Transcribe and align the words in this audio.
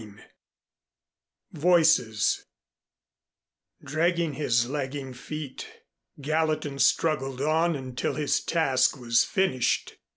III 0.01 0.13
VOICES 1.51 2.47
Dragging 3.83 4.33
his 4.33 4.67
lagging 4.67 5.13
feet, 5.13 5.67
Gallatin 6.19 6.79
struggled 6.79 7.39
on 7.39 7.75
until 7.75 8.15
his 8.15 8.39
task 8.43 8.97
was 8.97 9.23
finished. 9.23 9.99